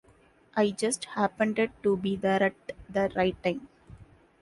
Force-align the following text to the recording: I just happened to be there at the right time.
I 0.55 0.71
just 0.71 1.05
happened 1.05 1.61
to 1.83 1.95
be 1.95 2.15
there 2.15 2.41
at 2.41 2.55
the 2.89 3.11
right 3.15 3.35
time. 3.43 3.67